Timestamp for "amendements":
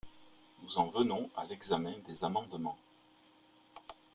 2.23-2.79